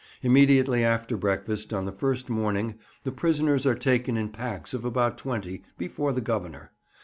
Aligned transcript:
Immediately 0.23 0.83
after 0.83 1.15
breakfast 1.15 1.71
on 1.71 1.85
the 1.85 1.91
first 1.91 2.27
morning 2.27 2.73
the 3.03 3.11
prisoners 3.11 3.67
are 3.67 3.75
taken 3.75 4.17
in 4.17 4.29
packs 4.29 4.73
of 4.73 4.83
about 4.83 5.15
twenty 5.15 5.61
before 5.77 6.11
the 6.11 6.21
Governor. 6.21 6.71